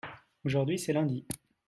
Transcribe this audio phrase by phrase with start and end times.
[0.43, 1.27] aujourd'hui c'est lundi.